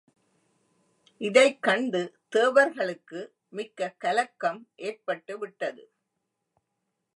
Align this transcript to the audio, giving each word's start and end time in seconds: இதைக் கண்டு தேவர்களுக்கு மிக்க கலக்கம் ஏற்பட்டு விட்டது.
இதைக் 1.17 1.61
கண்டு 1.61 2.19
தேவர்களுக்கு 2.29 3.33
மிக்க 3.49 3.95
கலக்கம் 3.97 4.69
ஏற்பட்டு 4.75 5.37
விட்டது. 5.37 5.83